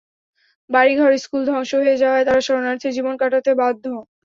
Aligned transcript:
বাড়িঘর, 0.69 1.11
স্কুল 1.17 1.41
ধ্বংস 1.47 1.71
হয়ে 1.79 1.99
যাওয়ায় 2.01 2.25
তারা 2.27 2.41
শরণার্থীর 2.41 2.95
জীবন 2.97 3.13
কাটাতে 3.21 3.51
বাধ্য 3.61 3.83
হয়। 3.93 4.07